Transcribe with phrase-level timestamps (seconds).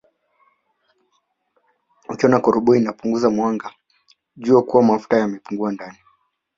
[2.11, 3.69] Ukiona koroboi inapunguza mwanga
[4.41, 5.97] jua kuwa mafuta yamepungua ndani